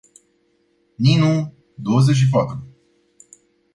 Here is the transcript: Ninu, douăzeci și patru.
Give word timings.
Ninu, 0.97 1.53
douăzeci 1.75 2.15
și 2.15 2.29
patru. 2.29 2.67